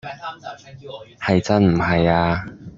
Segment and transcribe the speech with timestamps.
[1.19, 2.43] 係真唔係呀